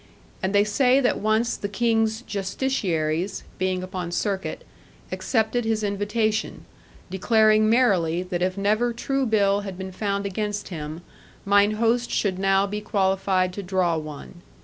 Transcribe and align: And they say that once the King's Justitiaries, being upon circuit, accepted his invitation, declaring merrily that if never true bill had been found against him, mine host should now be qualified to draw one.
And 0.41 0.51
they 0.55 0.63
say 0.63 0.99
that 0.99 1.19
once 1.19 1.55
the 1.55 1.69
King's 1.69 2.23
Justitiaries, 2.23 3.43
being 3.59 3.83
upon 3.83 4.11
circuit, 4.11 4.63
accepted 5.11 5.63
his 5.63 5.83
invitation, 5.83 6.65
declaring 7.11 7.69
merrily 7.69 8.23
that 8.23 8.41
if 8.41 8.57
never 8.57 8.93
true 8.93 9.27
bill 9.27 9.59
had 9.59 9.77
been 9.77 9.91
found 9.91 10.25
against 10.25 10.69
him, 10.69 11.03
mine 11.45 11.73
host 11.73 12.09
should 12.09 12.39
now 12.39 12.65
be 12.65 12.81
qualified 12.81 13.53
to 13.53 13.61
draw 13.61 13.95
one. 13.95 14.41